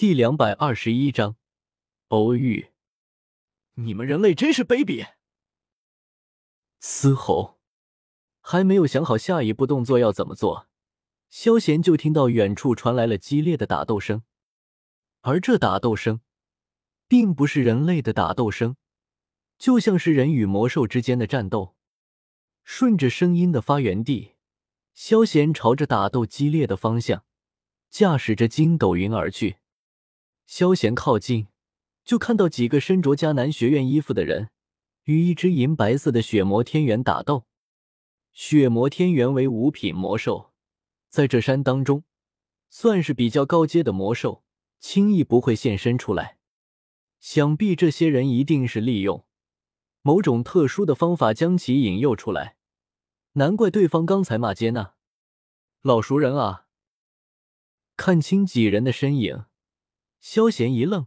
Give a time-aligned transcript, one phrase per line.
[0.00, 1.36] 第两百二十一章
[2.08, 2.70] 偶遇。
[3.74, 5.06] 你们人类真是卑鄙！
[6.78, 7.60] 嘶吼，
[8.40, 10.68] 还没有想好下一步动作要怎么做，
[11.28, 14.22] 萧贤就听到远处传来了激烈的打斗声，
[15.20, 16.22] 而这打斗声
[17.06, 18.76] 并不是人类的打斗声，
[19.58, 21.76] 就像是人与魔兽之间的战斗。
[22.64, 24.36] 顺着声音的发源地，
[24.94, 27.26] 萧贤朝着打斗激烈的方向，
[27.90, 29.58] 驾驶着筋斗云而去。
[30.50, 31.46] 萧贤靠近。
[32.02, 34.50] 就看到几个身着迦南学院衣服的人
[35.04, 37.46] 与一只银白色的血魔天元打斗。
[38.32, 40.52] 血魔天元为五品魔兽，
[41.08, 42.02] 在这山当中
[42.68, 44.42] 算是比较高阶的魔兽，
[44.80, 46.38] 轻易不会现身出来。
[47.20, 49.24] 想必这些人一定是利用
[50.02, 52.56] 某种特殊的方法将其引诱出来，
[53.34, 54.94] 难怪对方刚才骂街呢。
[55.82, 56.66] 老熟人啊！
[57.96, 59.44] 看清几人的身影，
[60.20, 61.06] 萧贤一愣。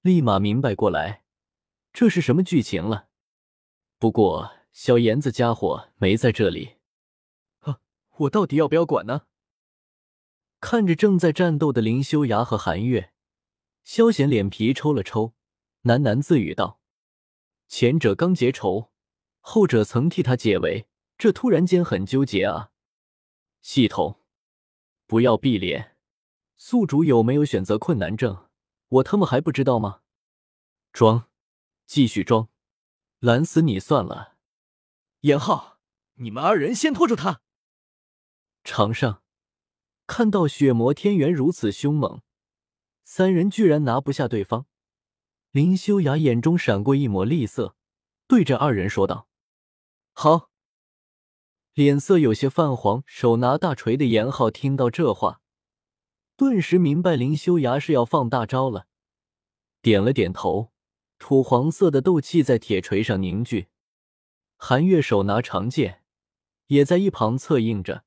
[0.00, 1.24] 立马明白过来，
[1.92, 3.08] 这是什么剧情了。
[3.98, 6.76] 不过小严子家伙没在这里，
[7.60, 7.80] 啊，
[8.16, 9.22] 我到底要不要管呢？
[10.60, 13.12] 看着正在战斗的林修崖和韩月，
[13.84, 15.34] 萧贤脸皮抽了抽，
[15.82, 16.80] 喃喃自语道
[17.68, 18.92] ：“前者刚结仇，
[19.40, 22.70] 后者曾替他解围，这突然间很纠结啊。”
[23.60, 24.20] 系统，
[25.06, 25.97] 不要闭脸。
[26.60, 28.48] 宿主有没有选择困难症？
[28.88, 30.00] 我他妈还不知道吗？
[30.92, 31.28] 装，
[31.86, 32.48] 继续装，
[33.20, 34.36] 拦死你算了。
[35.20, 35.78] 严浩，
[36.14, 37.42] 你们二人先拖住他。
[38.64, 39.22] 场上
[40.08, 42.22] 看到血魔天元如此凶猛，
[43.04, 44.66] 三人居然拿不下对方。
[45.52, 47.76] 林修雅眼中闪过一抹厉色，
[48.26, 49.28] 对着二人说道
[50.12, 50.50] ：“好。”
[51.74, 55.40] 脸色有些泛黄，手拿大锤的严浩听到这话。
[56.38, 58.86] 顿时明白林修崖是要放大招了，
[59.82, 60.70] 点了点头。
[61.18, 63.66] 土黄色的斗气在铁锤上凝聚。
[64.56, 66.04] 韩月手拿长剑，
[66.68, 68.04] 也在一旁策应着。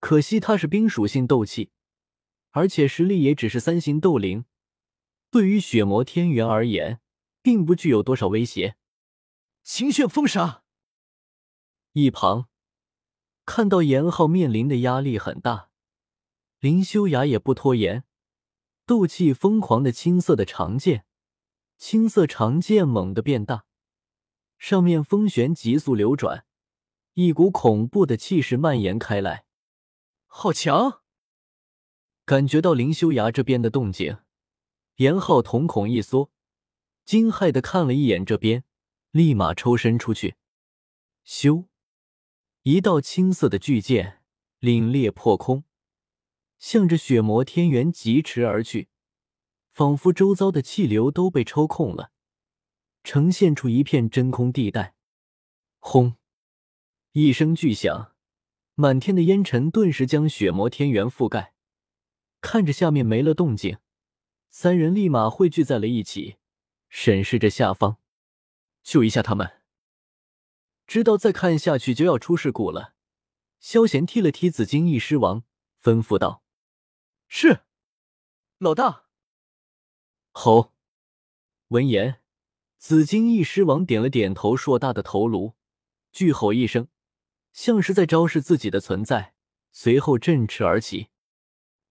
[0.00, 1.70] 可惜他是冰属性斗气，
[2.52, 4.46] 而且实力也只是三星斗灵，
[5.30, 7.02] 对于血魔天元而言，
[7.42, 8.76] 并不具有多少威胁。
[9.62, 10.62] 清炫风沙。
[11.92, 12.48] 一旁
[13.44, 15.68] 看到严浩面临的压力很大。
[16.58, 18.04] 林修雅也不拖延，
[18.86, 21.04] 斗气疯狂的青色的长剑，
[21.76, 23.66] 青色长剑猛地变大，
[24.58, 26.46] 上面风旋急速流转，
[27.12, 29.44] 一股恐怖的气势蔓延开来。
[30.26, 31.02] 好强！
[32.24, 34.18] 感觉到林修雅这边的动静，
[34.96, 36.30] 严浩瞳孔一缩，
[37.04, 38.64] 惊骇的看了一眼这边，
[39.10, 40.36] 立马抽身出去。
[41.24, 41.66] 咻！
[42.62, 44.22] 一道青色的巨剑
[44.60, 45.64] 凛冽破空。
[46.58, 48.88] 向着血魔天元疾驰而去，
[49.72, 52.10] 仿佛周遭的气流都被抽空了，
[53.04, 54.94] 呈现出一片真空地带。
[55.78, 56.16] 轰！
[57.12, 58.14] 一声巨响，
[58.74, 61.54] 满天的烟尘顿时将血魔天元覆盖。
[62.40, 63.78] 看着下面没了动静，
[64.50, 66.36] 三人立马汇聚在了一起，
[66.88, 67.98] 审视着下方，
[68.82, 69.62] 救一下他们。
[70.86, 72.94] 知道再看下去就要出事故了，
[73.58, 75.42] 萧贤踢了踢紫金翼狮王，
[75.82, 76.44] 吩咐道。
[77.28, 77.60] 是，
[78.58, 79.06] 老大。
[80.32, 80.72] 吼！
[81.68, 82.22] 闻言，
[82.78, 85.54] 紫金翼狮王点了点头，硕大的头颅
[86.12, 86.88] 巨吼一声，
[87.52, 89.34] 像是在昭示自己的存在，
[89.72, 91.08] 随后振翅而起。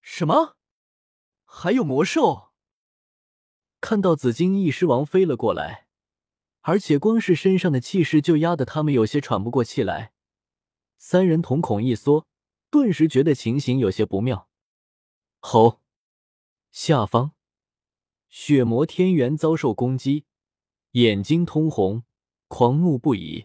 [0.00, 0.56] 什么？
[1.44, 2.52] 还有魔兽？
[3.80, 5.88] 看到紫金翼狮王飞了过来，
[6.60, 10.12] 而且光是身上的气势就压得他们有些喘不过气来，
[10.96, 12.26] 三人瞳孔一缩，
[12.70, 14.48] 顿时觉得情形有些不妙。
[15.46, 15.82] 吼！
[16.72, 17.32] 下方，
[18.30, 20.24] 血魔天元遭受攻击，
[20.92, 22.04] 眼睛通红，
[22.48, 23.44] 狂怒不已，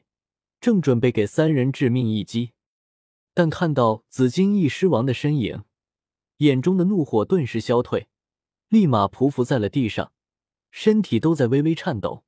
[0.61, 2.53] 正准备给三人致命一击，
[3.33, 5.65] 但看到紫金翼狮王的身影，
[6.37, 8.07] 眼中的怒火顿时消退，
[8.69, 10.13] 立马匍匐在了地上，
[10.71, 12.23] 身体都在微微颤抖。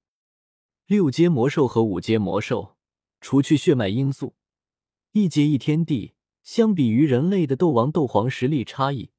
[0.85, 2.75] 六阶魔兽和五阶魔兽，
[3.21, 4.35] 除去血脉因素，
[5.13, 6.13] 一阶一天地，
[6.43, 9.11] 相比于人类的斗王、斗皇实力差异。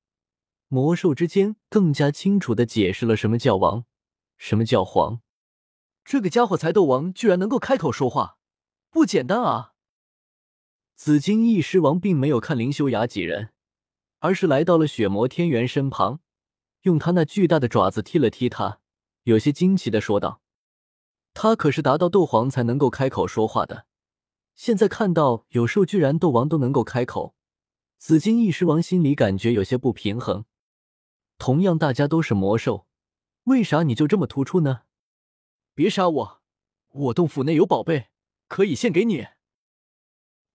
[0.72, 3.84] 魔兽之间更加清楚的解释了什么叫王，
[4.38, 5.20] 什么叫皇。
[6.02, 8.38] 这个家伙才斗王，居然能够开口说话，
[8.88, 9.74] 不简单啊！
[10.94, 13.50] 紫金翼狮王并没有看林修雅几人，
[14.20, 16.20] 而是来到了血魔天元身旁，
[16.84, 18.80] 用他那巨大的爪子踢了踢他，
[19.24, 20.40] 有些惊奇的说道
[21.34, 23.84] ：“他可是达到斗皇才能够开口说话的，
[24.54, 27.34] 现在看到有兽居然斗王都能够开口，
[27.98, 30.46] 紫金翼狮王心里感觉有些不平衡。”
[31.42, 32.86] 同样大家都是魔兽，
[33.46, 34.82] 为啥你就这么突出呢？
[35.74, 36.42] 别杀我，
[36.90, 38.10] 我洞府内有宝贝，
[38.46, 39.26] 可以献给你。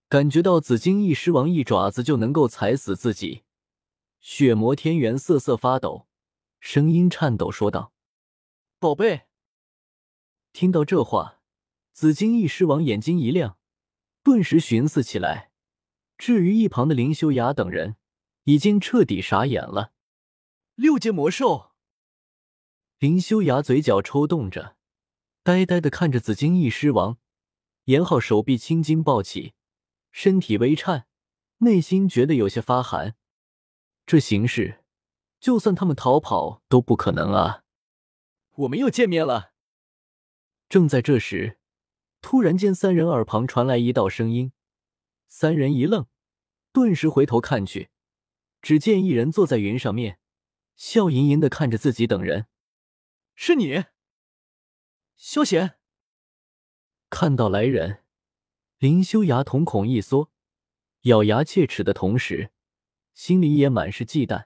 [0.08, 3.42] 感觉到紫金翼狮王一爪子就能够踩死自己，
[4.18, 6.06] 血魔天元瑟瑟发抖，
[6.58, 7.92] 声音颤抖说道
[8.80, 9.24] ：“宝贝。”
[10.54, 11.42] 听到这话，
[11.92, 13.58] 紫金翼狮王眼睛一亮，
[14.22, 15.50] 顿时寻思起来。
[16.16, 17.96] 至于一旁的林修雅等人，
[18.44, 19.92] 已经彻底傻眼了。
[20.78, 21.72] 六阶魔兽，
[23.00, 24.76] 林修雅嘴角抽动着，
[25.42, 27.18] 呆呆的看着紫金翼狮王。
[27.86, 29.54] 严浩手臂青筋暴起。
[30.12, 31.08] 身体微颤，
[31.58, 33.16] 内心觉得有些发寒。
[34.06, 34.84] 这形势，
[35.40, 37.64] 就算他们逃跑都不可能啊！
[38.54, 39.54] 我们又见面了。
[40.68, 41.58] 正在这时，
[42.20, 44.52] 突然间，三人耳旁传来一道声音。
[45.26, 46.06] 三人一愣，
[46.72, 47.90] 顿时回头看去，
[48.62, 50.17] 只见一人坐在云上面，
[50.78, 52.46] 笑盈盈的看着自己等人。
[53.34, 53.84] 是你，
[55.16, 55.74] 萧贤。
[57.10, 58.04] 看到来人。
[58.78, 60.30] 林修崖瞳孔一缩，
[61.02, 62.52] 咬牙切齿的同时，
[63.12, 64.44] 心里也满是忌惮。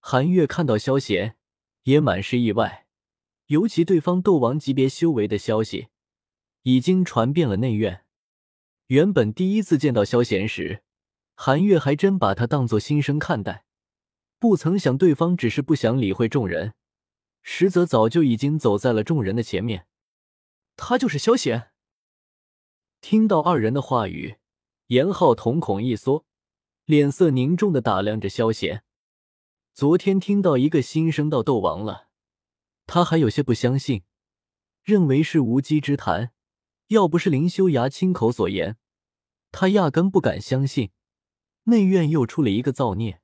[0.00, 1.36] 韩月看到萧贤，
[1.82, 2.86] 也满是意外，
[3.48, 5.88] 尤其对方斗王级别修为的消息，
[6.62, 8.06] 已经传遍了内院。
[8.86, 10.82] 原本第一次见到萧贤时，
[11.34, 13.63] 韩月还真把他当作新生看待，
[14.44, 16.74] 不曾想对方只是不想理会众人，
[17.40, 19.86] 实则早就已经走在了众人的前面。
[20.76, 21.70] 他就是萧贤。
[23.00, 24.36] 听到二人的话语，
[24.88, 26.26] 严浩瞳孔一缩，
[26.84, 28.84] 脸色凝重的打量着萧贤。
[29.72, 32.08] 昨天听到一个新生到斗王了，
[32.84, 34.02] 他还有些不相信，
[34.82, 36.34] 认为是无稽之谈。
[36.88, 38.76] 要不是林修崖亲口所言，
[39.50, 40.90] 他压根不敢相信。
[41.62, 43.22] 内院又出了一个造孽。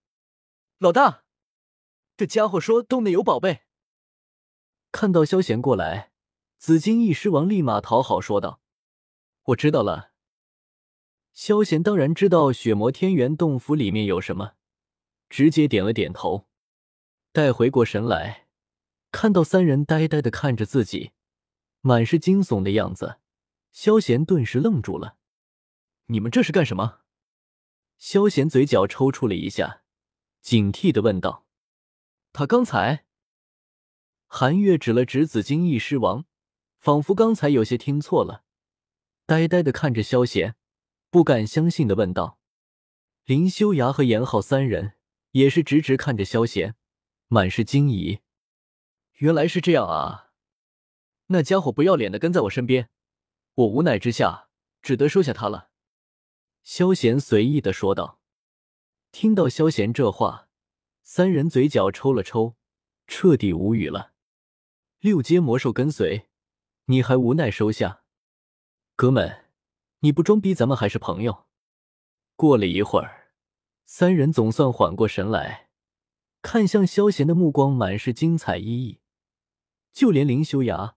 [0.83, 1.25] 老大，
[2.17, 3.65] 这家伙说洞内有宝贝。
[4.91, 6.11] 看到萧贤过来，
[6.57, 8.63] 紫金翼狮王立马讨好说道。
[9.43, 10.13] 我知道了，
[11.35, 14.55] 萧贤当然知道血魔天元洞府里面有什么，
[15.29, 16.49] 直接点了点头。
[17.31, 18.49] 待回过神来，
[19.13, 21.11] 看到三人呆呆的看着自己，
[21.83, 23.19] 满是惊悚的样子，
[23.71, 25.19] 萧贤顿时愣住了。
[26.07, 27.01] 你们这是干什么？
[27.99, 29.80] 萧贤嘴角抽搐了一下，
[30.41, 31.47] 警惕的问道
[32.33, 33.05] ：“他刚才？”
[34.27, 36.25] 韩月指了指紫金翼狮王，
[36.79, 38.45] 仿佛刚才有些听错了。
[39.27, 40.57] 呆呆的看着萧贤，
[41.11, 42.39] 不敢相信的问道
[43.27, 44.95] ：“林修崖和严浩三人
[45.33, 46.77] 也是直直看着萧贤，
[47.29, 48.21] 满是惊疑。
[49.19, 50.31] 原来是这样啊！
[51.27, 52.89] 那家伙不要脸的跟在我身边，
[53.55, 54.49] 我无奈之下
[54.81, 55.71] 只得收下他了。”
[56.63, 58.20] 萧贤随意的说道。
[59.13, 60.49] 听到萧贤这话，
[61.03, 62.57] 三人嘴角抽了抽，
[63.07, 64.13] 彻底无语了。
[65.01, 66.29] 六阶魔兽跟随，
[66.87, 68.03] 你还无奈收下？
[68.95, 69.47] 哥们，
[70.01, 71.47] 你不装逼，咱们还是朋友。
[72.37, 73.33] 过了一会儿，
[73.85, 75.71] 三人总算缓过神来，
[76.41, 79.01] 看向萧贤的目光满是精彩意义。
[79.93, 80.95] 就连林修崖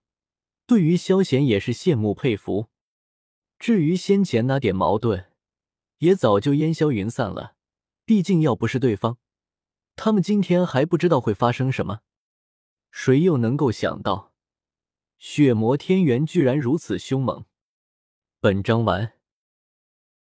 [0.66, 2.68] 对于萧贤也是羡慕佩服。
[3.58, 5.32] 至于先前那点矛盾，
[5.98, 7.56] 也早就烟消云散了。
[8.04, 9.16] 毕竟要不是对方，
[9.96, 12.00] 他们今天还不知道会发生什么。
[12.90, 14.32] 谁又能够想到，
[15.18, 17.46] 血魔天元居然如此凶猛？
[18.40, 19.13] 本章完。